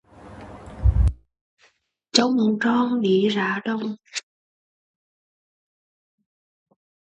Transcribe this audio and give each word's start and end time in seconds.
Chống 2.11 2.37
troòng 2.61 3.01
đi 3.01 3.27
ra 3.29 3.61
đồng 3.65 3.95